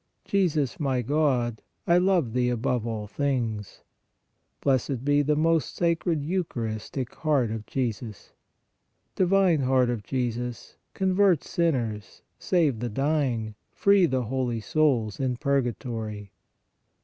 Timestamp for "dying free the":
12.89-14.23